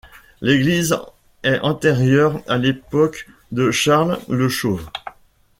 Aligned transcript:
L’église 0.41 0.97
est 1.43 1.59
antérieure 1.59 2.41
à 2.47 2.57
l'époque 2.57 3.29
de 3.51 3.69
Charles 3.69 4.17
le 4.29 4.49
Chauve. 4.49 4.89